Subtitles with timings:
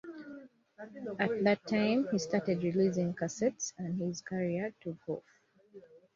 [0.79, 0.95] At
[1.43, 5.21] that time he started releasing cassettes and his career took off.